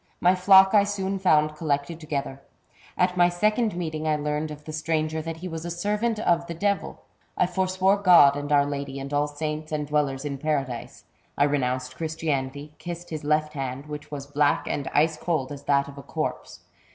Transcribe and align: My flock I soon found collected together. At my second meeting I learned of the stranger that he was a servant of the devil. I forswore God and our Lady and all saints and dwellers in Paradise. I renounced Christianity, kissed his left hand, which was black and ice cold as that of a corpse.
My 0.19 0.33
flock 0.33 0.73
I 0.73 0.83
soon 0.83 1.19
found 1.19 1.55
collected 1.55 1.99
together. 1.99 2.41
At 2.97 3.15
my 3.17 3.29
second 3.29 3.75
meeting 3.75 4.07
I 4.07 4.15
learned 4.15 4.49
of 4.49 4.65
the 4.65 4.73
stranger 4.73 5.21
that 5.21 5.37
he 5.37 5.47
was 5.47 5.63
a 5.63 5.69
servant 5.69 6.17
of 6.19 6.47
the 6.47 6.55
devil. 6.55 7.03
I 7.37 7.45
forswore 7.45 7.97
God 7.97 8.35
and 8.35 8.51
our 8.51 8.65
Lady 8.65 8.99
and 8.99 9.13
all 9.13 9.27
saints 9.27 9.71
and 9.71 9.85
dwellers 9.85 10.25
in 10.25 10.39
Paradise. 10.39 11.03
I 11.37 11.43
renounced 11.43 11.97
Christianity, 11.97 12.73
kissed 12.79 13.11
his 13.11 13.23
left 13.23 13.53
hand, 13.53 13.85
which 13.85 14.09
was 14.09 14.25
black 14.25 14.65
and 14.67 14.87
ice 14.91 15.17
cold 15.17 15.51
as 15.51 15.65
that 15.65 15.87
of 15.87 15.99
a 15.99 16.01
corpse. 16.01 16.61